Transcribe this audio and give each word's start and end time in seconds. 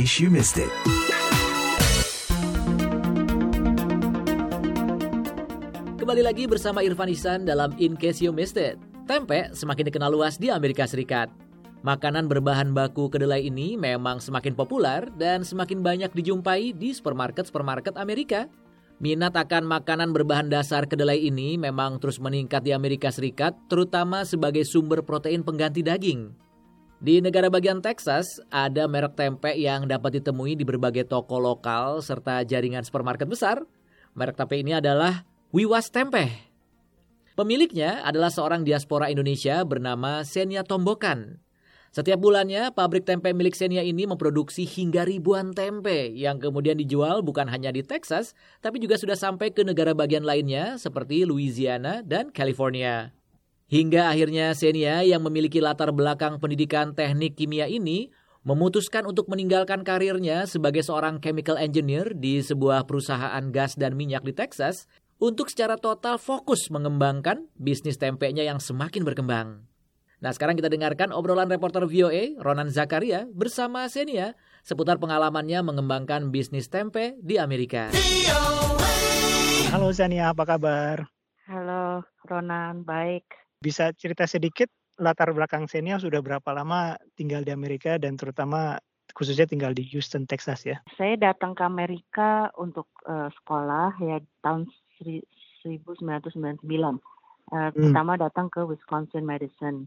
case 0.00 0.24
you 0.24 0.32
missed 0.32 0.56
it. 0.56 0.72
Kembali 6.00 6.24
lagi 6.24 6.48
bersama 6.48 6.80
Irfan 6.80 7.12
Isan 7.12 7.44
dalam 7.44 7.76
In 7.76 8.00
Case 8.00 8.24
You 8.24 8.32
Missed 8.32 8.56
It. 8.56 8.80
Tempe 9.04 9.52
semakin 9.52 9.92
dikenal 9.92 10.08
luas 10.08 10.40
di 10.40 10.48
Amerika 10.48 10.88
Serikat. 10.88 11.28
Makanan 11.84 12.32
berbahan 12.32 12.72
baku 12.72 13.12
kedelai 13.12 13.44
ini 13.44 13.76
memang 13.76 14.24
semakin 14.24 14.56
populer 14.56 15.04
dan 15.20 15.44
semakin 15.44 15.84
banyak 15.84 16.16
dijumpai 16.16 16.72
di 16.72 16.96
supermarket-supermarket 16.96 18.00
Amerika. 18.00 18.48
Minat 19.04 19.36
akan 19.36 19.68
makanan 19.68 20.16
berbahan 20.16 20.48
dasar 20.48 20.88
kedelai 20.88 21.20
ini 21.20 21.60
memang 21.60 22.00
terus 22.00 22.16
meningkat 22.16 22.64
di 22.64 22.72
Amerika 22.72 23.12
Serikat, 23.12 23.52
terutama 23.68 24.24
sebagai 24.24 24.64
sumber 24.64 25.04
protein 25.04 25.44
pengganti 25.44 25.84
daging. 25.84 26.32
Di 27.00 27.24
negara 27.24 27.48
bagian 27.48 27.80
Texas, 27.80 28.44
ada 28.52 28.84
merek 28.84 29.16
tempe 29.16 29.48
yang 29.56 29.88
dapat 29.88 30.20
ditemui 30.20 30.52
di 30.52 30.68
berbagai 30.68 31.08
toko 31.08 31.40
lokal 31.40 32.04
serta 32.04 32.44
jaringan 32.44 32.84
supermarket 32.84 33.24
besar. 33.24 33.64
Merek 34.12 34.36
tempe 34.36 34.60
ini 34.60 34.76
adalah 34.76 35.24
Wiwas 35.48 35.88
Tempe. 35.88 36.28
Pemiliknya 37.40 38.04
adalah 38.04 38.28
seorang 38.28 38.68
diaspora 38.68 39.08
Indonesia 39.08 39.64
bernama 39.64 40.28
Senia 40.28 40.60
Tombokan. 40.60 41.40
Setiap 41.88 42.20
bulannya, 42.20 42.68
pabrik 42.68 43.08
tempe 43.08 43.32
milik 43.32 43.56
Senia 43.56 43.80
ini 43.80 44.04
memproduksi 44.04 44.68
hingga 44.68 45.08
ribuan 45.08 45.56
tempe 45.56 46.12
yang 46.12 46.36
kemudian 46.36 46.76
dijual 46.76 47.24
bukan 47.24 47.48
hanya 47.48 47.72
di 47.72 47.80
Texas, 47.80 48.36
tapi 48.60 48.76
juga 48.76 49.00
sudah 49.00 49.16
sampai 49.16 49.56
ke 49.56 49.64
negara 49.64 49.96
bagian 49.96 50.28
lainnya 50.28 50.76
seperti 50.76 51.24
Louisiana 51.24 52.04
dan 52.04 52.28
California. 52.28 53.16
Hingga 53.70 54.10
akhirnya 54.10 54.50
Senia 54.50 55.06
yang 55.06 55.22
memiliki 55.22 55.62
latar 55.62 55.94
belakang 55.94 56.42
pendidikan 56.42 56.90
teknik 56.90 57.38
kimia 57.38 57.70
ini 57.70 58.10
memutuskan 58.42 59.06
untuk 59.06 59.30
meninggalkan 59.30 59.86
karirnya 59.86 60.42
sebagai 60.50 60.82
seorang 60.82 61.22
chemical 61.22 61.54
engineer 61.54 62.10
di 62.10 62.42
sebuah 62.42 62.82
perusahaan 62.90 63.46
gas 63.54 63.78
dan 63.78 63.94
minyak 63.94 64.26
di 64.26 64.34
Texas 64.34 64.90
untuk 65.22 65.54
secara 65.54 65.78
total 65.78 66.18
fokus 66.18 66.66
mengembangkan 66.66 67.46
bisnis 67.54 67.94
tempenya 67.94 68.42
yang 68.42 68.58
semakin 68.58 69.06
berkembang. 69.06 69.62
Nah 70.18 70.34
sekarang 70.34 70.58
kita 70.58 70.66
dengarkan 70.66 71.14
obrolan 71.14 71.46
reporter 71.46 71.86
VOA 71.86 72.42
Ronan 72.42 72.74
Zakaria 72.74 73.30
bersama 73.30 73.86
Senia 73.86 74.34
seputar 74.66 74.98
pengalamannya 74.98 75.62
mengembangkan 75.62 76.34
bisnis 76.34 76.66
tempe 76.66 77.14
di 77.22 77.38
Amerika. 77.38 77.94
Halo 79.70 79.94
Senia, 79.94 80.34
apa 80.34 80.42
kabar? 80.42 81.06
Halo 81.46 82.02
Ronan, 82.26 82.82
baik. 82.82 83.49
Bisa 83.60 83.92
cerita 83.92 84.24
sedikit 84.24 84.72
latar 84.96 85.36
belakang 85.36 85.68
Senia 85.68 86.00
sudah 86.00 86.24
berapa 86.24 86.48
lama 86.56 86.96
tinggal 87.12 87.44
di 87.44 87.52
Amerika 87.52 88.00
dan 88.00 88.16
terutama 88.16 88.80
khususnya 89.12 89.44
tinggal 89.44 89.76
di 89.76 89.84
Houston, 89.92 90.24
Texas 90.24 90.64
ya? 90.64 90.80
Saya 90.96 91.20
datang 91.20 91.52
ke 91.52 91.60
Amerika 91.60 92.48
untuk 92.56 92.88
uh, 93.04 93.28
sekolah 93.28 94.00
ya 94.00 94.16
tahun 94.40 94.64
1999. 95.04 96.00
Uh, 96.40 96.96
hmm. 97.52 97.72
Pertama 97.76 98.16
datang 98.16 98.48
ke 98.48 98.64
Wisconsin 98.64 99.28
Madison. 99.28 99.84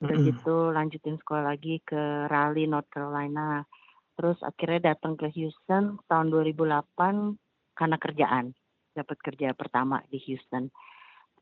Udah 0.00 0.16
mm 0.16 0.22
-hmm. 0.24 0.28
gitu 0.32 0.56
lanjutin 0.72 1.16
sekolah 1.20 1.52
lagi 1.52 1.84
ke 1.84 2.32
Raleigh, 2.32 2.64
North 2.64 2.88
Carolina. 2.88 3.68
Terus 4.16 4.40
akhirnya 4.40 4.96
datang 4.96 5.20
ke 5.20 5.28
Houston 5.36 6.00
tahun 6.08 6.32
2008 6.32 7.76
karena 7.76 7.96
kerjaan. 8.00 8.46
Dapat 8.92 9.18
kerja 9.20 9.52
pertama 9.52 10.00
di 10.08 10.16
Houston, 10.28 10.72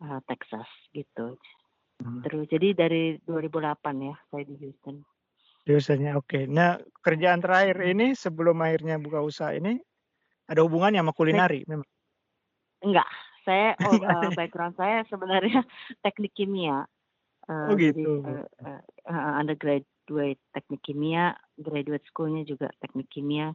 uh, 0.02 0.18
Texas 0.26 0.66
gitu. 0.94 1.38
Hmm. 2.30 2.46
Terus 2.46 2.46
jadi 2.46 2.68
dari 2.78 3.02
2008 3.26 4.06
ya 4.06 4.14
saya 4.30 4.42
di 4.46 4.54
Houston. 4.62 5.02
Houstonnya 5.66 6.14
oke. 6.14 6.30
Okay. 6.30 6.42
Nah 6.46 6.78
kerjaan 7.02 7.42
terakhir 7.42 7.82
ini 7.82 8.14
sebelum 8.14 8.62
akhirnya 8.62 9.02
buka 9.02 9.18
usaha 9.18 9.50
ini 9.50 9.82
ada 10.46 10.62
hubungannya 10.62 11.02
sama 11.02 11.14
kulinari 11.14 11.66
memang? 11.66 11.86
Enggak, 12.86 13.10
saya 13.42 13.74
oh, 13.86 13.98
uh, 13.98 14.30
background 14.34 14.74
saya 14.78 15.02
sebenarnya 15.10 15.66
teknik 16.06 16.32
kimia. 16.38 16.86
Uh, 17.50 17.66
oh 17.70 17.74
gitu. 17.74 18.22
Jadi, 18.22 18.46
uh, 18.62 18.80
uh, 19.10 19.32
undergraduate 19.42 20.40
teknik 20.54 20.80
kimia, 20.86 21.34
graduate 21.58 22.06
schoolnya 22.06 22.46
juga 22.46 22.70
teknik 22.78 23.10
kimia. 23.10 23.50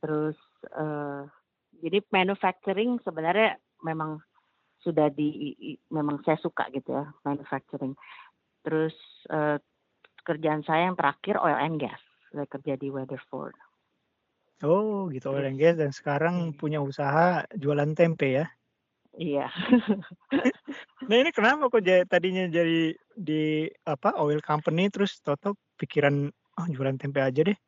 Terus 0.00 0.36
uh, 0.76 1.24
jadi 1.80 2.04
manufacturing 2.12 3.00
sebenarnya 3.00 3.56
memang 3.80 4.20
sudah 4.80 5.12
di 5.12 5.52
memang 5.92 6.24
saya 6.24 6.40
suka 6.40 6.68
gitu 6.72 6.96
ya 6.96 7.04
manufacturing. 7.24 7.92
Terus 8.64 8.96
uh, 9.28 9.60
kerjaan 10.24 10.64
saya 10.64 10.88
yang 10.88 10.96
terakhir 10.96 11.40
oil 11.40 11.56
and 11.56 11.80
gas. 11.80 12.00
Saya 12.32 12.46
kerja 12.48 12.76
di 12.76 12.88
Weatherford. 12.88 13.56
Oh 14.60 15.08
gitu 15.08 15.32
oil 15.32 15.48
and 15.48 15.56
gas 15.56 15.80
dan 15.80 15.92
sekarang 15.92 16.52
hmm. 16.52 16.56
punya 16.60 16.84
usaha 16.84 17.44
jualan 17.56 17.96
tempe 17.96 18.44
ya? 18.44 18.46
Iya. 19.16 19.50
nah 21.08 21.16
ini 21.18 21.34
kenapa 21.34 21.66
kok 21.66 21.82
jadi, 21.82 22.06
tadinya 22.06 22.46
jadi 22.46 22.94
di 23.16 23.66
apa 23.88 24.14
oil 24.20 24.38
company 24.38 24.86
terus 24.92 25.18
toto 25.18 25.58
pikiran 25.80 26.30
oh 26.30 26.66
jualan 26.68 26.96
tempe 27.00 27.20
aja 27.20 27.40
deh. 27.42 27.58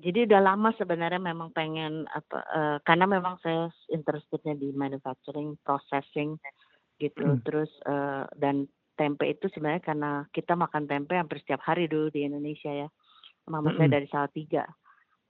Jadi 0.00 0.24
udah 0.26 0.40
lama 0.40 0.72
sebenarnya 0.74 1.20
memang 1.20 1.52
pengen 1.52 2.08
apa 2.08 2.38
uh, 2.48 2.76
karena 2.82 3.04
memang 3.04 3.36
saya 3.44 3.68
interestednya 3.92 4.56
di 4.56 4.72
manufacturing, 4.72 5.60
processing 5.60 6.40
gitu. 6.96 7.36
Hmm. 7.36 7.40
Terus 7.44 7.68
uh, 7.84 8.24
dan 8.40 8.64
tempe 8.96 9.28
itu 9.28 9.48
sebenarnya 9.52 9.84
karena 9.84 10.12
kita 10.32 10.56
makan 10.56 10.88
tempe 10.88 11.16
hampir 11.16 11.40
setiap 11.44 11.60
hari 11.64 11.84
dulu 11.88 12.08
di 12.08 12.24
Indonesia 12.24 12.72
ya. 12.72 12.88
Mama 13.48 13.72
hmm. 13.72 13.76
saya 13.76 13.88
dari 13.92 14.06
Salatiga 14.08 14.64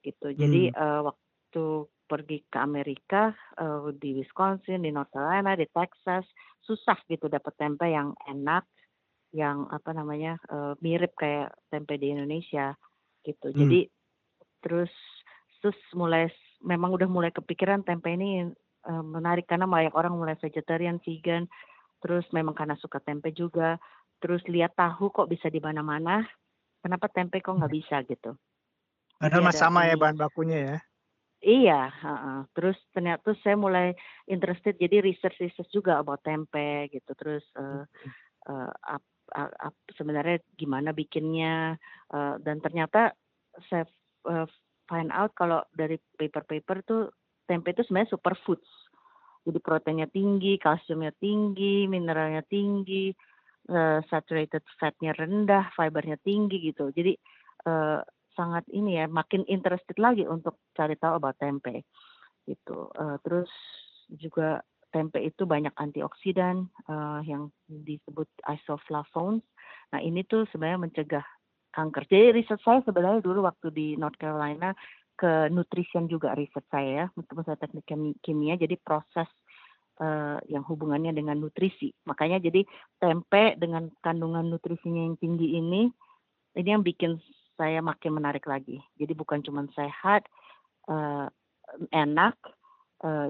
gitu. 0.06 0.32
Jadi 0.32 0.70
hmm. 0.70 0.78
uh, 0.78 1.00
waktu 1.10 1.64
pergi 2.10 2.38
ke 2.50 2.58
Amerika 2.58 3.30
uh, 3.58 3.94
di 3.94 4.18
Wisconsin, 4.18 4.82
di 4.82 4.90
North 4.90 5.14
Carolina, 5.14 5.54
di 5.54 5.66
Texas, 5.70 6.26
susah 6.66 6.98
gitu 7.06 7.30
dapat 7.30 7.54
tempe 7.54 7.86
yang 7.86 8.18
enak, 8.26 8.66
yang 9.30 9.70
apa 9.70 9.94
namanya 9.94 10.34
uh, 10.50 10.74
mirip 10.82 11.14
kayak 11.14 11.54
tempe 11.70 11.94
di 12.02 12.10
Indonesia 12.10 12.74
gitu. 13.22 13.54
Hmm. 13.54 13.86
Terus 14.60 14.92
terus 15.60 15.76
mulai 15.92 16.28
memang 16.64 16.92
udah 16.96 17.08
mulai 17.08 17.32
kepikiran 17.32 17.84
tempe 17.84 18.12
ini 18.12 18.48
uh, 18.88 19.04
menarik 19.04 19.48
karena 19.48 19.68
banyak 19.68 19.92
orang 19.92 20.16
mulai 20.16 20.36
vegetarian, 20.40 21.00
vegan, 21.04 21.48
terus 22.00 22.24
memang 22.32 22.56
karena 22.56 22.76
suka 22.80 23.00
tempe 23.00 23.32
juga, 23.32 23.76
terus 24.20 24.40
lihat 24.48 24.76
tahu 24.76 25.12
kok 25.12 25.28
bisa 25.28 25.48
di 25.52 25.60
mana-mana, 25.60 26.24
kenapa 26.80 27.08
tempe 27.12 27.40
kok 27.40 27.56
nggak 27.56 27.72
hmm. 27.72 27.80
bisa 27.80 27.96
gitu. 28.08 28.36
Padahal 29.20 29.52
sama 29.52 29.84
ya 29.84 30.00
bahan 30.00 30.16
bakunya 30.16 30.58
ya. 30.60 30.76
Iya, 31.40 31.82
uh, 32.04 32.40
terus 32.52 32.76
ternyata 32.92 33.32
saya 33.40 33.56
mulai 33.56 33.96
interested 34.28 34.76
jadi 34.76 35.00
research 35.00 35.40
research 35.40 35.72
juga 35.72 35.96
about 35.96 36.20
tempe 36.20 36.92
gitu. 36.92 37.12
Terus 37.16 37.44
uh, 37.56 37.84
uh, 38.44 39.72
sebenarnya 39.96 40.44
gimana 40.52 40.92
bikinnya 40.92 41.80
uh, 42.12 42.36
dan 42.44 42.60
ternyata 42.60 43.16
saya 43.72 43.88
uh, 44.26 44.46
find 44.90 45.14
out 45.14 45.32
kalau 45.38 45.62
dari 45.72 45.96
paper-paper 46.18 46.76
tuh 46.84 47.02
tempe 47.46 47.72
itu 47.72 47.86
sebenarnya 47.86 48.16
superfoods. 48.16 48.68
Jadi 49.40 49.58
proteinnya 49.62 50.08
tinggi, 50.10 50.60
kalsiumnya 50.60 51.16
tinggi, 51.16 51.88
mineralnya 51.88 52.44
tinggi, 52.44 53.08
uh, 53.72 54.04
saturated 54.12 54.60
fatnya 54.76 55.16
rendah, 55.16 55.72
fibernya 55.72 56.20
tinggi 56.20 56.60
gitu. 56.60 56.92
Jadi 56.92 57.16
uh, 57.64 58.04
sangat 58.40 58.64
ini 58.70 58.96
ya 58.96 59.06
makin 59.10 59.44
interested 59.50 59.98
lagi 59.98 60.24
untuk 60.24 60.62
cari 60.72 60.94
tahu 60.96 61.18
about 61.18 61.36
tempe 61.36 61.84
gitu 62.48 62.88
uh, 62.96 63.20
terus 63.20 63.50
juga 64.10 64.64
tempe 64.90 65.22
itu 65.22 65.46
banyak 65.46 65.70
antioksidan 65.78 66.66
uh, 66.90 67.20
yang 67.22 67.52
disebut 67.68 68.26
isoflavones 68.48 69.44
nah 69.92 70.00
ini 70.00 70.22
tuh 70.26 70.46
sebenarnya 70.50 70.80
mencegah 70.80 71.26
kanker 71.70 72.04
jadi 72.06 72.34
riset 72.34 72.60
saya 72.62 72.82
sebenarnya 72.84 73.22
dulu 73.22 73.46
waktu 73.46 73.70
di 73.70 73.86
North 73.96 74.18
Carolina 74.18 74.74
ke 75.14 75.52
nutrition 75.52 76.08
juga 76.08 76.34
riset 76.34 76.64
saya 76.72 76.90
ya 76.90 77.06
meskipun 77.14 77.44
saya 77.44 77.58
teknik 77.60 77.86
kimia 78.24 78.56
jadi 78.56 78.74
proses 78.80 79.28
uh, 80.00 80.40
yang 80.48 80.64
hubungannya 80.64 81.12
dengan 81.12 81.38
nutrisi 81.38 81.92
makanya 82.08 82.40
jadi 82.40 82.64
tempe 82.98 83.54
dengan 83.60 83.92
kandungan 84.00 84.48
nutrisinya 84.48 85.06
yang 85.06 85.16
tinggi 85.20 85.60
ini 85.60 85.92
ini 86.56 86.68
yang 86.68 86.82
bikin 86.82 87.20
saya 87.60 87.84
makin 87.84 88.16
menarik 88.16 88.48
lagi. 88.48 88.80
Jadi 88.96 89.12
bukan 89.12 89.44
cuma 89.44 89.68
sehat, 89.76 90.24
uh, 90.88 91.28
enak. 91.92 92.40
Uh, 93.04 93.28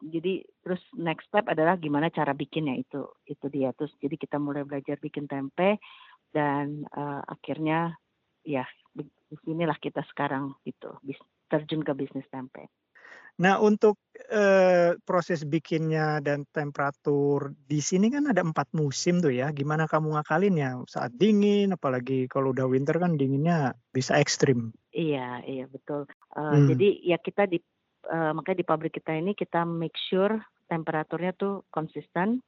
jadi 0.00 0.44
terus 0.60 0.80
next 0.96 1.28
step 1.28 1.48
adalah 1.48 1.76
gimana 1.76 2.08
cara 2.08 2.32
bikinnya 2.32 2.80
itu 2.80 3.04
itu 3.28 3.46
dia. 3.52 3.76
Terus 3.76 3.92
jadi 4.00 4.16
kita 4.16 4.40
mulai 4.40 4.64
belajar 4.64 4.96
bikin 4.96 5.28
tempe 5.28 5.76
dan 6.34 6.84
uh, 6.94 7.22
akhirnya 7.26 7.96
ya 8.46 8.64
di 8.94 9.04
sinilah 9.44 9.78
kita 9.82 10.02
sekarang 10.10 10.54
itu 10.66 10.90
terjun 11.50 11.82
ke 11.86 11.92
bisnis 11.98 12.26
tempe. 12.30 12.70
Nah 13.36 13.60
untuk, 13.60 14.00
eee, 14.32 14.96
proses 15.04 15.44
bikinnya 15.44 16.24
dan 16.24 16.48
temperatur 16.48 17.52
di 17.68 17.84
sini 17.84 18.08
kan 18.08 18.24
ada 18.32 18.40
4 18.40 18.72
musim 18.72 19.20
tuh 19.20 19.28
ya, 19.32 19.52
gimana 19.52 19.84
kamu 19.84 20.16
ngakalinnya? 20.16 20.80
Saat 20.88 21.12
dingin, 21.20 21.76
apalagi 21.76 22.24
kalau 22.32 22.56
udah 22.56 22.64
winter 22.64 22.96
kan 22.96 23.20
dinginnya 23.20 23.76
bisa 23.92 24.16
ekstrim. 24.16 24.72
Iya 24.94 25.42
iya 25.50 25.64
betul, 25.74 26.06
eee, 26.38 26.56
Mmm. 26.56 26.68
jadi 26.68 26.86
ya 27.10 27.16
kita 27.20 27.42
di 27.52 27.58
eee, 28.06 28.30
makanya 28.36 28.58
di 28.62 28.66
pabrik 28.70 28.92
kita 28.96 29.12
ini 29.18 29.34
kita 29.34 29.66
make 29.66 29.98
sure 29.98 30.32
temperaturnya 30.70 31.32
tuh 31.36 31.66
konsisten, 31.74 32.40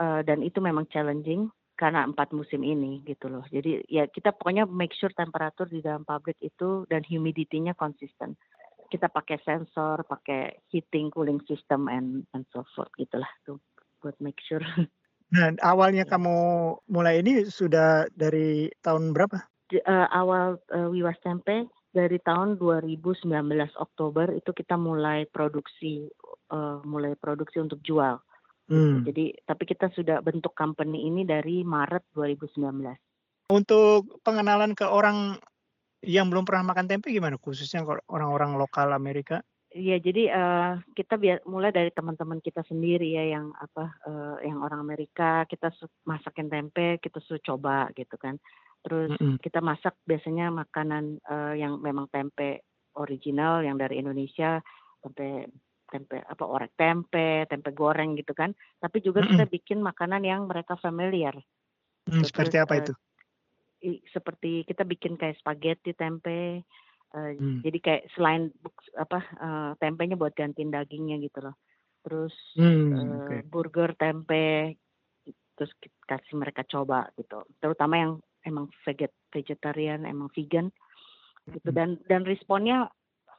eee, 0.00 0.20
dan 0.28 0.40
itu 0.46 0.58
memang 0.62 0.86
challenging 0.92 1.50
karena 1.78 2.06
4 2.06 2.30
musim 2.36 2.62
ini 2.62 3.02
gitu 3.06 3.26
loh. 3.32 3.44
Jadi 3.50 3.82
ya 3.90 4.06
kita 4.10 4.32
pokoknya 4.36 4.64
make 4.70 4.94
sure 4.96 5.10
temperatur 5.14 5.66
di 5.70 5.80
dalam 5.82 6.04
pabrik 6.06 6.38
itu 6.42 6.86
dan 6.90 7.02
humidity-nya 7.06 7.74
konsisten. 7.78 8.36
Kita 8.92 9.08
pakai 9.12 9.38
sensor, 9.44 10.04
pakai 10.08 10.64
heating, 10.72 11.10
cooling 11.14 11.42
system 11.50 11.88
and 11.90 12.24
and 12.34 12.46
so 12.54 12.64
forth 12.76 12.92
gitulah 12.98 13.30
tuh 13.46 13.58
buat 14.02 14.16
make 14.22 14.40
sure. 14.44 14.62
Nah 15.32 15.48
awalnya 15.64 16.04
Iya. 16.04 16.12
kamu 16.12 16.34
mulai 16.92 17.24
ini 17.24 17.48
sudah 17.48 18.04
dari 18.12 18.68
tahun 18.84 19.16
berapa? 19.16 19.48
Di 19.70 19.80
eee, 19.80 20.06
awal, 20.12 20.60
eee, 20.68 20.88
Wiwas 20.92 21.16
Tempe 21.24 21.64
dari 21.88 22.20
tahun 22.20 22.60
2019 22.60 23.72
Oktober 23.80 24.28
itu 24.36 24.52
kita 24.52 24.76
mulai 24.76 25.24
produksi, 25.24 26.04
eee, 26.52 26.76
mulai 26.84 27.16
produksi 27.16 27.64
untuk 27.64 27.80
jual, 27.80 28.20
gitu. 28.72 28.94
Mmm. 28.94 29.08
Jadi 29.08 29.24
tapi 29.48 29.64
kita 29.68 29.92
sudah 29.92 30.20
bentuk 30.24 30.52
company 30.56 31.08
ini 31.10 31.22
dari 31.28 31.62
Maret 31.66 32.04
2019. 32.16 32.98
Untuk 33.52 34.24
pengenalan 34.24 34.72
ke 34.72 34.88
orang 34.88 35.36
yang 36.04 36.32
belum 36.32 36.44
pernah 36.48 36.72
makan 36.72 36.86
tempe 36.88 37.12
gimana? 37.12 37.36
Khususnya 37.40 37.84
kalau 37.84 38.02
orang-orang 38.08 38.56
lokal 38.60 38.92
Amerika? 38.96 39.42
Iya 39.74 39.96
jadi, 39.98 40.22
eee, 40.30 40.70
kita 40.98 41.14
bia 41.18 41.34
mulai 41.48 41.72
dari 41.74 41.90
teman-teman 41.90 42.38
kita 42.44 42.62
sendiri 42.68 43.10
ya 43.16 43.24
yang 43.34 43.50
apa, 43.56 43.96
eee, 44.06 44.36
yang 44.52 44.60
orang 44.62 44.78
Amerika 44.84 45.48
kita 45.50 45.72
masakin 46.06 46.46
tempe, 46.52 47.00
kita 47.02 47.18
suruh 47.24 47.40
coba 47.42 47.88
gitu 47.98 48.14
kan. 48.20 48.36
Terus 48.84 49.10
Mhm. 49.10 49.38
kita 49.42 49.58
masak 49.64 49.96
biasanya 50.06 50.52
makanan, 50.54 51.18
eee, 51.26 51.52
yang 51.64 51.80
memang 51.82 52.06
tempe 52.12 52.62
original 52.94 53.64
yang 53.66 53.74
dari 53.80 53.98
Indonesia, 53.98 54.62
tempe 55.02 55.50
tempe 55.94 56.18
apa, 56.26 56.44
orek 56.46 56.74
tempe, 56.74 57.46
tempe 57.50 57.70
goreng 57.70 58.18
gitu 58.18 58.34
kan. 58.34 58.50
Tapi 58.82 58.98
juga 59.06 59.22
kita 59.22 59.44
Mhm. 59.44 59.48
bikin 59.48 59.78
makanan 59.86 60.22
yang 60.26 60.50
mereka 60.50 60.74
familiar, 60.82 61.34
gitu. 62.10 62.26
Terus, 62.34 62.54
seperti 62.54 62.56
apa 62.58 62.74
itu? 62.80 62.94
seperti 64.14 64.64
kita 64.68 64.82
bikin 64.88 65.14
kayak 65.20 65.38
spaghetti 65.42 65.92
tempe, 65.96 66.64
eee, 67.14 67.32
Mmm. 67.38 67.64
jadi 67.64 67.78
kayak 67.82 68.02
selain 68.16 68.50
apa, 68.98 69.18
eee, 69.40 69.70
tempenya 69.82 70.16
buat 70.20 70.34
gantiin 70.36 70.70
dagingnya 70.74 71.18
gitu 71.24 71.40
loh. 71.46 71.56
Terus, 72.06 72.34
eee, 72.92 73.40
oke. 73.40 73.44
burger 73.46 73.94
tempe, 74.00 74.76
terus 75.58 75.72
kasih 76.10 76.36
mereka 76.40 76.62
coba 76.68 77.10
gitu. 77.20 77.44
Terutama 77.62 77.94
yang 78.00 78.12
emang 78.46 78.68
veget 78.86 79.12
vegetarian, 79.34 80.04
emang 80.08 80.30
vegan 80.36 80.70
gitu 81.54 81.68
Mhm. 81.68 81.76
dan 81.76 82.00
dan 82.10 82.24
responnya 82.28 82.90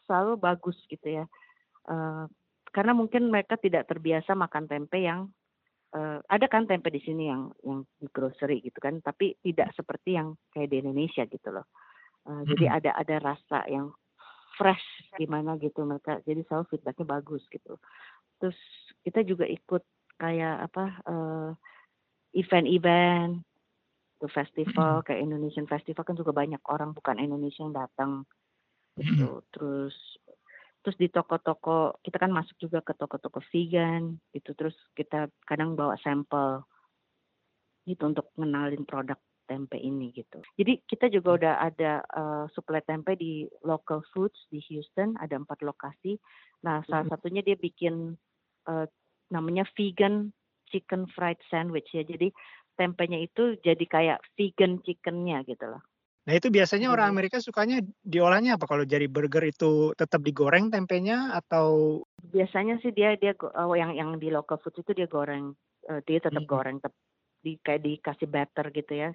selalu 0.07 0.37
bagus 0.41 0.77
gitu 0.91 1.07
ya. 1.23 1.25
Eee, 1.89 2.25
karena 2.75 2.93
mungkin 2.97 3.31
mereka 3.31 3.55
tidak 3.59 3.87
terbiasa 3.91 4.35
makan 4.35 4.65
tempe 4.67 4.99
yang 5.03 5.31
eee, 5.95 6.19
ada 6.29 6.47
kan 6.51 6.65
tempe 6.69 6.89
di 6.93 7.01
sini 7.03 7.29
yang 7.31 7.51
yang 7.65 7.79
di 8.01 8.07
grocery 8.11 8.61
gitu 8.65 8.79
kan, 8.83 8.99
tapi 9.03 9.37
tidak 9.45 9.71
seperti 9.77 10.17
yang 10.19 10.35
kayak 10.53 10.69
di 10.73 10.77
Indonesia 10.83 11.23
gitu 11.29 11.49
loh. 11.55 11.65
Eee, 12.29 12.43
jadi 12.51 12.65
Mhm. 12.65 12.75
ada 12.81 12.91
ada 12.99 13.15
rasa 13.23 13.65
yang 13.71 13.93
fresh 14.59 14.85
gimana 15.19 15.57
gitu 15.61 15.83
mereka, 15.87 16.21
jadi 16.27 16.41
selalu 16.47 16.65
feedback-nya 16.75 17.07
bagus 17.07 17.43
gitu. 17.51 17.77
Terus 18.41 18.59
kita 19.05 19.23
juga 19.27 19.45
ikut 19.49 19.83
kayak 20.21 20.69
apa, 20.71 20.85
eee, 21.09 21.49
event-event, 22.43 23.43
tuh 24.21 24.31
festival 24.31 25.03
kayak 25.05 25.23
Indonesian 25.27 25.67
Festival 25.69 26.03
kan 26.07 26.15
juga 26.17 26.31
banyak 26.35 26.61
orang 26.71 26.95
bukan 26.95 27.19
Indonesia 27.21 27.63
yang 27.67 27.75
datang 27.75 28.23
gitu. 28.99 29.43
Terus 29.55 29.95
terus 30.85 30.97
di 31.01 31.09
toko-toko 31.09 31.97
kita 32.05 32.17
kan 32.21 32.29
masuk 32.29 32.55
juga 32.61 32.79
ke 32.85 32.93
toko-toko 32.93 33.41
vegan 33.49 34.21
gitu, 34.37 34.53
terus 34.53 34.77
kita 34.93 35.33
kadang 35.49 35.73
bawa 35.73 35.97
sampel 36.05 36.61
gitu 37.85 38.03
untuk 38.09 38.33
ngenalin 38.37 38.83
produk 38.89 39.17
tempe 39.45 39.77
ini 39.77 40.09
gitu. 40.17 40.41
Jadi 40.57 40.81
kita 40.89 41.05
juga 41.13 41.29
Mmm. 41.29 41.37
udah 41.37 41.53
ada, 41.61 42.01
eee, 42.01 42.43
suplai 42.57 42.81
tempe 42.81 43.13
di 43.13 43.45
local 43.61 44.01
foods 44.09 44.41
di 44.49 44.57
Houston, 44.73 45.13
ada 45.21 45.37
4 45.37 45.61
lokasi. 45.61 46.17
Nah 46.65 46.81
salah 46.89 47.05
Mhm. 47.05 47.09
satunya 47.09 47.45
dia 47.45 47.53
bikin, 47.53 48.17
eee, 48.69 48.85
namanya 49.29 49.69
vegan 49.77 50.33
chicken 50.73 51.05
fried 51.13 51.37
sandwich 51.53 51.89
ya. 51.93 52.01
Jadi 52.01 52.33
tempenya 52.73 53.21
itu 53.21 53.53
jadi 53.61 53.85
kayak 53.85 54.19
vegan 54.33 54.81
chicken-nya 54.81 55.45
gitu 55.45 55.65
loh. 55.77 55.85
Nah 56.25 56.33
itu 56.41 56.49
biasanya 56.49 56.89
orang 56.89 57.05
Jadi 57.05 57.13
Amerika 57.13 57.37
sukanya 57.37 57.85
diolahnya 58.01 58.57
apa? 58.57 58.65
Kalau 58.65 58.81
jadi 58.81 59.05
burger 59.05 59.45
itu 59.45 59.93
tetap 59.93 60.25
digoreng 60.25 60.73
tempenya 60.73 61.37
atau 61.37 62.01
Biasanya 62.23 62.79
sih 62.79 62.95
dia 62.95 63.19
dia 63.19 63.35
eee, 63.35 63.75
yang 63.81 63.91
yang 63.95 64.09
di 64.23 64.31
local 64.31 64.55
foods 64.63 64.79
itu 64.79 64.91
dia 64.95 65.07
goreng, 65.07 65.51
eee, 65.91 65.99
dia 66.07 66.19
tetap 66.23 66.47
Mhm. 66.47 66.47
goreng 66.47 66.79
tep 66.79 66.95
di 67.43 67.59
kayak 67.61 67.83
dikasih 67.85 68.27
batter 68.31 68.71
gitu 68.73 68.93
ya, 68.95 69.09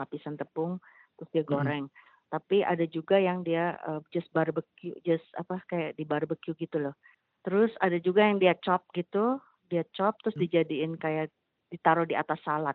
lapisan 0.00 0.34
tepung, 0.40 0.80
terus 1.20 1.30
dia 1.36 1.44
Mhm. 1.48 1.74
goreng. 1.74 1.86
Tapi 2.32 2.64
ada 2.66 2.82
juga 2.88 3.20
yang 3.20 3.44
dia, 3.44 3.76
eee, 3.86 4.00
just 4.10 4.32
barbecue, 4.32 4.96
just 5.04 5.26
apa, 5.36 5.60
kayak 5.70 5.94
di-barbecue 6.00 6.56
gitu 6.56 6.80
loh. 6.80 6.96
Terus 7.44 7.70
ada 7.84 8.00
juga 8.00 8.24
yang 8.24 8.40
dia 8.40 8.56
chop 8.64 8.88
gitu, 8.96 9.38
dia 9.68 9.84
chop 9.94 10.16
terus 10.24 10.34
Mmm. 10.34 10.44
dijadiin 10.44 10.96
kayak 10.96 11.28
ditaruh 11.70 12.08
di 12.08 12.16
atas 12.16 12.40
salad. 12.42 12.74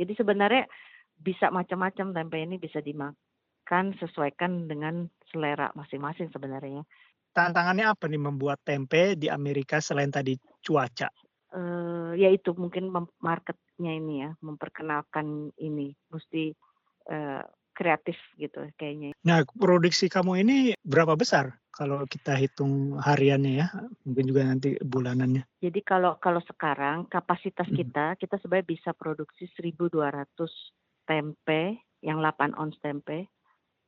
Jadi 0.00 0.12
sebenarnya 0.16 0.64
bisa 1.18 1.50
macam-macam 1.52 2.12
tempe 2.16 2.36
ini 2.40 2.56
bisa 2.60 2.80
dimakan 2.84 3.84
sesuaikan 4.00 4.68
dengan 4.70 5.08
selera 5.32 5.72
masing-masing 5.76 6.30
sebenarnya. 6.32 6.86
Tantangannya 7.36 7.86
apa 7.92 8.04
nih 8.10 8.18
membuat 8.26 8.58
tempe 8.68 9.02
di 9.22 9.26
Amerika 9.38 9.76
selain 9.86 10.10
tadi 10.16 10.34
cuaca? 10.64 11.06
Eee, 11.54 12.18
ya 12.22 12.28
itu 12.34 12.50
mungkin 12.58 12.90
market-nya 13.22 13.92
ini 13.94 14.14
ya, 14.26 14.30
memperkenalkan 14.42 15.54
ini, 15.62 15.94
musti, 16.10 16.50
eee, 17.10 17.42
kreatif 17.76 18.18
gitu 18.40 18.66
kayaknya. 18.78 19.14
Nah 19.28 19.38
produksi 19.64 20.06
kamu 20.14 20.32
ini 20.44 20.56
berapa 20.92 21.14
besar 21.22 21.46
kalau 21.76 22.00
kita 22.08 22.32
hitung 22.42 22.96
hariannya 23.06 23.52
ya? 23.60 23.66
Mungkin 24.06 24.24
juga 24.30 24.42
nanti 24.48 24.68
bulanannya. 24.80 25.42
Jadi 25.64 25.80
kalau 25.80 26.20
kalau 26.20 26.40
sekarang 26.44 27.08
kapasitas 27.08 27.64
Mhm. 27.66 27.72
kita, 27.72 28.12
kita 28.20 28.36
sebenarnya 28.36 28.68
bisa 28.76 28.90
produksi 28.92 29.48
1.200 29.56 30.52
tempe 31.08 31.80
yang 32.04 32.20
8 32.22 32.52
ons 32.58 32.76
tempe, 32.82 33.30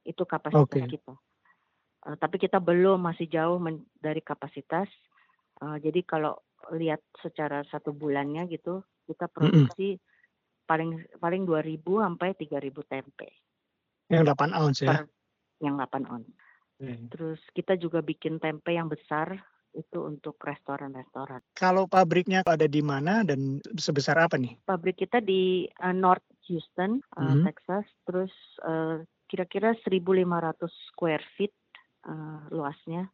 itu 0.06 0.22
kapasitas 0.26 0.80
Oke. 0.80 0.90
kita. 0.90 1.14
Eee, 2.06 2.16
tapi 2.20 2.38
kita 2.42 2.58
belum, 2.62 3.00
masih 3.02 3.28
jauh 3.30 3.58
men 3.62 3.86
dari 4.00 4.20
kapasitas. 4.24 4.88
Eee, 5.62 5.78
jadi 5.84 6.00
kalau 6.06 6.38
lihat 6.76 7.02
secara 7.22 7.64
1 7.68 7.92
bulannya 7.96 8.46
gitu, 8.52 8.82
kita 9.08 9.28
produksi 9.32 9.98
paling 10.68 11.04
paling 11.22 11.44
2.000 11.48 12.00
sampai 12.02 12.34
3.000 12.38 12.82
tempe. 12.86 13.30
Yang 14.10 14.22
8 14.24 14.50
ounce 14.56 14.80
ya? 14.88 14.96
Per 14.96 15.08
yang 15.64 15.74
8 15.78 16.04
ons. 16.10 16.28
Oke. 16.80 17.10
Terus 17.12 17.40
kita 17.56 17.76
juga 17.80 18.00
bikin 18.04 18.38
tempe 18.42 18.74
yang 18.76 18.88
besar, 18.90 19.34
itu 19.76 19.98
untuk 20.04 20.36
restoran-restoran. 20.42 21.42
Kalau 21.56 21.88
pabriknya 21.88 22.44
ada 22.44 22.68
di 22.68 22.82
mana 22.84 23.24
dan 23.24 23.62
sebesar 23.78 24.16
apa 24.20 24.36
nih? 24.36 24.58
Pabrik 24.68 25.00
kita 25.00 25.24
di, 25.24 25.64
eee, 25.64 25.94
North 25.96 26.28
Houston, 26.48 27.00
eee, 27.18 27.34
Mhm. 27.34 27.48
Texas, 27.48 27.86
terus, 28.08 28.32
eee, 28.66 29.04
kira-kira 29.30 29.74
1.500 29.84 30.72
square 30.92 31.24
feet, 31.36 31.54
eee, 32.08 32.40
luasnya. 32.54 33.08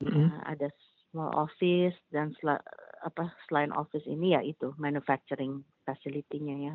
Mhm. 0.00 0.34
Eee, 0.34 0.40
ada 0.46 0.68
small 1.12 1.32
office 1.36 1.96
dan 2.12 2.34
sela 2.40 2.60
apa, 3.04 3.32
selain 3.48 3.72
office 3.74 4.06
ini 4.08 4.34
ya 4.36 4.42
itu 4.44 4.74
manufacturing 4.80 5.62
facility-nya 5.86 6.56
ya, 6.72 6.74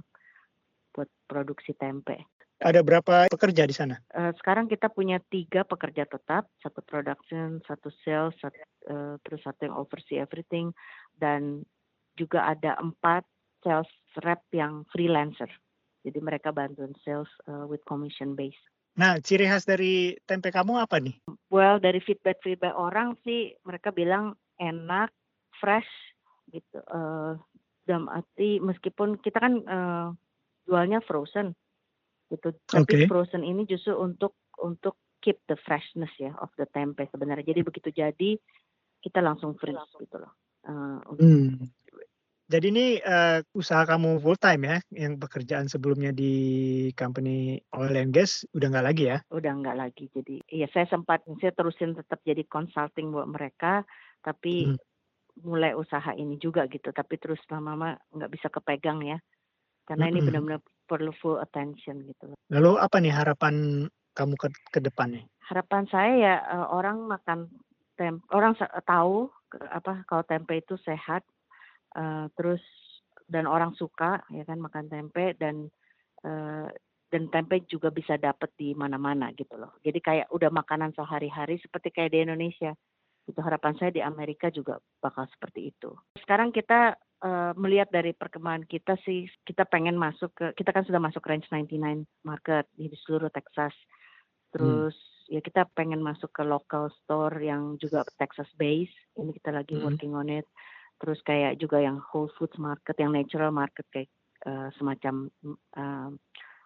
buat 0.95 1.09
produksi 1.29 1.73
tempe. 1.77 2.25
Ada 2.59 2.83
berapa 2.83 3.31
pekerja 3.31 3.63
di 3.63 3.71
sana? 3.75 4.03
Eee, 4.15 4.33
sekarang 4.41 4.65
kita 4.65 4.89
punya 4.89 5.21
3 5.29 5.61
pekerja 5.61 6.09
tetap, 6.09 6.49
1 6.65 6.81
production, 6.81 7.61
1 7.69 7.93
sales, 8.01 8.33
sat 8.41 8.53
eee, 8.89 9.21
terus 9.21 9.41
1 9.45 9.69
yang 9.69 9.75
oversee 9.77 10.17
everything, 10.17 10.73
dan 11.13 11.61
juga 12.17 12.49
ada 12.49 12.73
4 12.81 13.21
sales 13.61 13.89
rep 14.25 14.41
yang 14.55 14.81
freelancer. 14.89 15.49
Jadi 16.05 16.19
mereka 16.23 16.49
bantuin 16.55 16.95
sales, 17.03 17.27
eee, 17.47 17.65
with 17.67 17.83
commission 17.83 18.35
base. 18.39 18.59
Nah 18.97 19.21
ciri 19.21 19.45
khas 19.45 19.63
dari 19.69 20.17
tempe 20.25 20.49
kamu 20.49 20.73
apa 20.81 20.97
nih? 20.97 21.19
Well 21.51 21.81
dari 21.81 21.99
feedback-feedback 21.99 22.77
orang 22.77 23.17
sih 23.25 23.57
mereka 23.65 23.89
bilang 23.91 24.37
enak, 24.61 25.09
fresh 25.57 25.89
gitu, 26.53 26.77
eee, 26.81 27.31
dalam 27.89 28.05
arti 28.09 28.61
meskipun 28.61 29.17
kita 29.21 29.37
kan, 29.41 29.53
eee, 29.65 30.07
jualnya 30.69 31.01
frozen 31.05 31.53
gitu, 32.33 32.53
tapi 32.73 33.01
frozen 33.05 33.43
ini 33.45 33.65
justru 33.69 33.95
untuk 33.97 34.37
untuk 34.61 34.97
keep 35.23 35.39
the 35.51 35.57
freshness 35.67 36.11
ya 36.21 36.33
of 36.41 36.51
the 36.59 36.67
tempe 36.73 37.05
sebenarnya. 37.11 37.45
Jadi 37.53 37.61
begitu 37.65 37.89
jadi, 37.93 38.31
kita 39.03 39.19
langsung 39.23 39.55
freeze 39.59 39.85
gitu 39.99 40.17
loh. 40.21 40.33
Uh, 40.67 40.99
hmm. 41.17 41.69
Jadi 42.49 42.65
ini 42.73 42.87
uh, 43.05 43.45
usaha 43.53 43.85
kamu 43.85 44.25
full 44.25 44.33
time 44.41 44.65
ya, 44.65 44.77
yang 44.97 45.21
pekerjaan 45.21 45.69
sebelumnya 45.69 46.09
di 46.09 46.33
company 46.97 47.61
oil 47.77 47.93
and 47.93 48.09
gas 48.09 48.41
udah 48.57 48.73
nggak 48.73 48.87
lagi 48.89 49.03
ya? 49.05 49.17
Udah 49.29 49.53
nggak 49.53 49.77
lagi. 49.77 50.09
Jadi 50.09 50.41
iya 50.49 50.65
saya 50.73 50.89
sempat 50.89 51.21
saya 51.37 51.53
terusin 51.53 51.93
tetap 51.93 52.17
jadi 52.25 52.41
consulting 52.49 53.13
buat 53.13 53.29
mereka, 53.29 53.85
tapi 54.25 54.65
hmm. 54.65 54.81
mulai 55.45 55.77
usaha 55.77 56.09
ini 56.17 56.41
juga 56.41 56.65
gitu. 56.65 56.89
Tapi 56.89 57.21
terus 57.21 57.37
lama-lama 57.53 58.01
nggak 58.17 58.33
bisa 58.33 58.49
kepegang 58.49 59.05
ya, 59.05 59.21
karena 59.85 60.09
hmm. 60.09 60.13
ini 60.17 60.19
benar-benar 60.25 60.61
perlu 60.89 61.13
full 61.21 61.37
attention 61.37 62.01
gitu. 62.01 62.33
Lalu 62.49 62.81
apa 62.81 62.97
nih 62.97 63.13
harapan 63.13 63.85
kamu 64.17 64.33
ke, 64.41 64.49
ke 64.73 64.81
depannya? 64.81 65.21
Harapan 65.45 65.85
saya 65.93 66.13
ya 66.17 66.35
uh, 66.49 66.73
orang 66.73 67.05
makan 67.05 67.45
tempe, 67.93 68.25
orang 68.33 68.57
tahu 68.89 69.29
apa 69.69 70.01
kalau 70.09 70.25
tempe 70.25 70.57
itu 70.57 70.73
sehat 70.81 71.21
uh, 71.95 72.27
terus 72.37 72.61
dan 73.29 73.45
orang 73.45 73.77
suka 73.77 74.25
ya 74.33 74.43
kan 74.43 74.57
makan 74.57 74.89
tempe 74.89 75.37
dan 75.37 75.69
uh, 76.25 76.67
dan 77.09 77.25
tempe 77.33 77.65
juga 77.65 77.89
bisa 77.89 78.21
dapat 78.21 78.53
di 78.53 78.77
mana-mana 78.77 79.33
gitu 79.33 79.57
loh. 79.57 79.77
Jadi 79.81 79.99
kayak 80.01 80.27
udah 80.29 80.53
makanan 80.53 80.93
sehari-hari 80.93 81.57
seperti 81.57 81.89
kayak 81.89 82.13
di 82.13 82.21
Indonesia. 82.21 82.73
Itu 83.25 83.41
harapan 83.41 83.77
saya 83.77 83.93
di 83.93 84.01
Amerika 84.01 84.53
juga 84.53 84.77
bakal 85.01 85.25
seperti 85.29 85.73
itu. 85.73 85.93
Sekarang 86.21 86.53
kita 86.53 86.97
uh, 87.25 87.53
melihat 87.57 87.89
dari 87.89 88.13
perkembangan 88.13 88.65
kita 88.69 88.97
sih, 89.05 89.25
kita 89.45 89.65
pengen 89.65 89.97
masuk 89.97 90.33
ke, 90.37 90.45
kita 90.53 90.69
kan 90.69 90.85
sudah 90.85 91.01
masuk 91.01 91.25
range 91.25 91.49
99 91.49 92.05
market 92.25 92.69
di 92.77 92.89
seluruh 93.05 93.33
Texas. 93.33 93.73
Terus 94.53 94.93
hmm. 94.93 95.33
ya 95.33 95.41
kita 95.41 95.65
pengen 95.73 96.01
masuk 96.05 96.29
ke 96.29 96.45
local 96.45 96.93
store 97.01 97.37
yang 97.41 97.77
juga 97.81 98.05
Texas 98.21 98.49
base. 98.57 98.93
Ini 99.17 99.33
kita 99.33 99.49
lagi 99.49 99.77
hmm. 99.77 99.85
working 99.85 100.13
on 100.13 100.29
it 100.29 100.45
terus 100.99 101.19
kayak 101.23 101.57
juga 101.57 101.79
yang 101.79 102.03
Whole 102.11 102.29
Foods 102.35 102.59
market, 102.59 102.95
yang 102.99 103.15
natural 103.15 103.55
market 103.55 103.87
kayak 103.89 104.11
uh, 104.45 104.67
semacam 104.75 105.31
uh, 105.79 106.11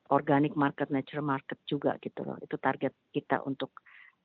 organic 0.10 0.58
market, 0.58 0.90
natural 0.90 1.24
market 1.24 1.62
juga 1.70 1.96
gitu 2.02 2.26
loh. 2.26 2.38
Itu 2.42 2.58
target 2.58 2.94
kita 3.14 3.46
untuk 3.46 3.72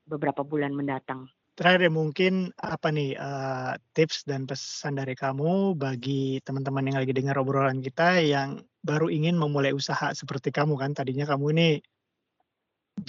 beberapa 0.09 0.41
bulan 0.43 0.73
mendatang. 0.73 1.29
Terakhir 1.59 1.91
ya 1.91 1.93
mungkin 1.93 2.55
apa 2.55 2.89
nih 2.95 3.19
uh, 3.19 3.75
tips 3.91 4.23
dan 4.25 4.47
pesan 4.47 4.95
dari 4.95 5.19
kamu 5.19 5.75
bagi 5.75 6.39
teman-teman 6.47 6.87
yang 6.87 6.99
lagi 7.03 7.11
dengar 7.11 7.35
obrolan 7.43 7.83
kita 7.83 8.23
yang 8.23 8.63
baru 8.87 9.11
ingin 9.11 9.35
memulai 9.35 9.75
usaha 9.75 10.15
seperti 10.15 10.55
kamu 10.55 10.79
kan 10.79 10.95
tadinya 10.95 11.27
kamu 11.27 11.51
ini 11.59 11.69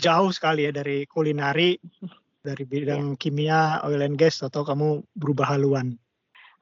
jauh 0.01 0.33
sekali 0.33 0.65
ya 0.65 0.73
dari 0.73 1.05
kulinari 1.05 1.77
dari 2.41 2.63
bidang 2.65 3.13
yeah. 3.13 3.19
kimia 3.21 3.61
oil 3.85 4.01
and 4.01 4.17
gas 4.17 4.41
atau 4.41 4.65
kamu 4.65 5.05
berubah 5.13 5.45
haluan 5.53 5.93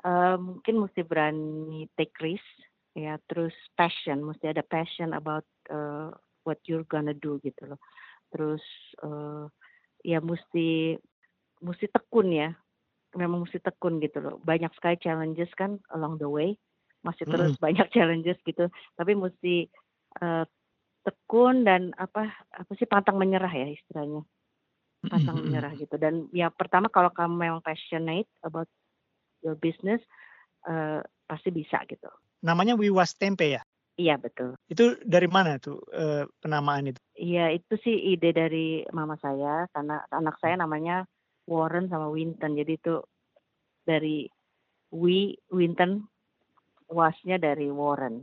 uh, 0.08 0.36
mungkin 0.40 0.88
mesti 0.88 1.04
berani 1.04 1.92
take 2.00 2.16
risk 2.24 2.48
ya. 2.96 3.20
Terus 3.28 3.54
passion 3.76 4.24
mesti 4.24 4.48
ada 4.48 4.64
passion 4.64 5.12
about 5.12 5.46
uh, 5.68 6.16
what 6.48 6.64
you're 6.66 6.88
gonna 6.88 7.14
do 7.14 7.44
gitu 7.44 7.76
loh. 7.76 7.82
Terus 8.32 8.64
uh, 9.04 9.52
ya 10.02 10.24
mesti 10.24 10.96
mesti 11.60 11.86
tekun 11.92 12.32
ya. 12.32 12.50
Memang 13.16 13.44
mesti 13.44 13.60
tekun 13.60 14.00
gitu 14.00 14.24
loh. 14.24 14.40
Banyak 14.40 14.72
sekali 14.80 14.96
challenges 15.04 15.52
kan 15.60 15.84
along 15.92 16.18
the 16.24 16.30
way. 16.30 16.56
Masih 17.04 17.28
terus 17.28 17.60
hmm. 17.60 17.64
banyak 17.64 17.88
challenges 17.96 18.40
gitu. 18.48 18.72
Tapi 18.96 19.12
mesti 19.14 19.68
uh, 20.24 20.48
tekun 21.04 21.64
dan 21.64 21.96
apa 21.96 22.32
apa 22.52 22.72
sih 22.76 22.88
pantang 22.88 23.20
menyerah 23.20 23.52
ya 23.52 23.68
istilahnya. 23.72 24.24
Pantang 25.08 25.40
menyerah 25.40 25.72
gitu. 25.80 25.96
Dan 25.96 26.28
ya 26.36 26.52
pertama 26.52 26.92
kalau 26.92 27.14
kamu 27.16 27.48
memang 27.48 27.62
passionate 27.64 28.28
about 28.44 28.68
your 29.42 29.58
business 29.58 30.02
uh, 30.68 31.02
pasti 31.28 31.50
bisa 31.52 31.84
gitu. 31.90 32.10
Namanya 32.42 32.78
Wiwas 32.78 33.18
Tempe 33.18 33.58
ya? 33.58 33.62
Iya 33.98 34.22
betul. 34.22 34.54
Itu 34.70 35.02
dari 35.02 35.26
mana 35.26 35.58
tuh 35.58 35.82
uh, 35.90 36.30
penamaan 36.38 36.94
itu? 36.94 37.02
Iya 37.18 37.50
itu 37.58 37.74
sih 37.82 38.14
ide 38.14 38.30
dari 38.30 38.86
mama 38.94 39.18
saya 39.18 39.66
karena 39.74 40.06
anak 40.14 40.38
saya 40.38 40.54
namanya 40.54 41.10
Warren 41.50 41.90
sama 41.90 42.14
Winton 42.14 42.54
jadi 42.54 42.78
itu 42.78 43.02
dari 43.88 44.30
Wi 44.94 45.34
Winton 45.50 46.06
wasnya 46.88 47.42
dari 47.42 47.74
Warren 47.74 48.22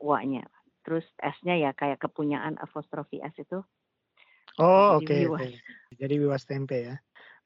wa-nya. 0.00 0.48
Terus 0.82 1.04
S-nya 1.20 1.60
ya 1.60 1.70
kayak 1.76 2.00
kepunyaan 2.00 2.56
apostrofi 2.58 3.20
S 3.20 3.36
itu. 3.36 3.60
Oh 4.56 4.96
oke. 4.96 5.04
Okay, 5.04 5.28
okay. 5.28 5.52
Jadi 6.00 6.14
Wiwas 6.24 6.48
Tempe 6.48 6.88
ya. 6.88 6.96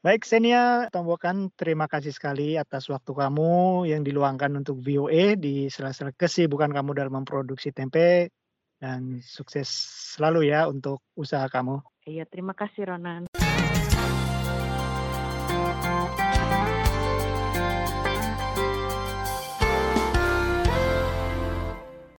Baik, 0.07 0.23
Senia 0.23 0.87
Tombokan, 0.95 1.51
terima 1.59 1.91
kasih 1.91 2.15
sekali 2.15 2.55
atas 2.55 2.87
waktu 2.87 3.11
kamu 3.11 3.91
yang 3.91 4.07
diluangkan 4.07 4.55
untuk 4.55 4.79
VOA 4.79 5.35
di 5.35 5.67
sela-sela 5.67 6.15
kesibukan 6.15 6.71
kamu 6.71 6.95
dalam 6.95 7.19
memproduksi 7.19 7.75
tempe 7.75 8.31
dan 8.79 9.19
sukses 9.19 9.67
selalu 10.15 10.47
ya 10.47 10.71
untuk 10.71 11.03
usaha 11.19 11.51
kamu. 11.51 11.83
Iya, 12.07 12.23
terima 12.23 12.55
kasih 12.55 12.87
Ronan. 12.87 13.27